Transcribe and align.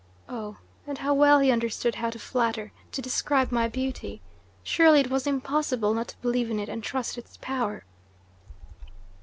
Oh, 0.27 0.57
and 0.87 0.97
how 0.97 1.13
well 1.13 1.41
he 1.41 1.51
understood 1.51 1.93
how 1.93 2.09
to 2.09 2.17
flatter, 2.17 2.71
to 2.93 3.03
describe 3.03 3.51
my 3.51 3.67
beauty! 3.67 4.19
Surely 4.63 4.99
it 4.99 5.11
was 5.11 5.27
impossible 5.27 5.93
not 5.93 6.07
to 6.07 6.17
believe 6.23 6.49
in 6.49 6.59
it 6.59 6.69
and 6.69 6.81
trust 6.83 7.19
its 7.19 7.37
power!" 7.37 7.83